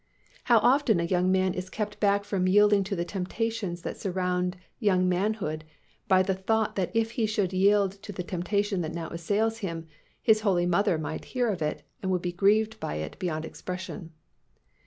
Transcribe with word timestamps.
How 0.45 0.57
often 0.57 0.99
a 0.99 1.03
young 1.03 1.31
man 1.31 1.53
is 1.53 1.69
kept 1.69 1.99
back 1.99 2.23
from 2.23 2.47
yielding 2.47 2.83
to 2.85 2.95
the 2.95 3.05
temptations 3.05 3.83
that 3.83 3.97
surround 3.99 4.57
young 4.79 5.07
manhood 5.07 5.63
by 6.07 6.23
the 6.23 6.33
thought 6.33 6.75
that 6.75 6.89
if 6.95 7.11
he 7.11 7.27
should 7.27 7.53
yield 7.53 7.91
to 8.01 8.11
the 8.11 8.23
temptation 8.23 8.81
that 8.81 8.95
now 8.95 9.09
assails 9.09 9.59
him, 9.59 9.85
his 10.19 10.41
holy 10.41 10.65
mother 10.65 10.97
might 10.97 11.25
hear 11.25 11.49
of 11.49 11.61
it 11.61 11.83
and 12.01 12.09
would 12.11 12.23
be 12.23 12.31
grieved 12.31 12.79
by 12.79 12.95
it 12.95 13.19
beyond 13.19 13.45
expression. 13.45 14.11